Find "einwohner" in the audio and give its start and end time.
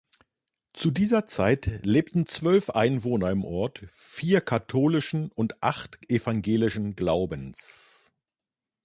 2.71-3.29